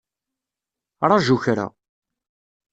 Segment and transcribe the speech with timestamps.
[1.09, 1.67] Ṛaju kra.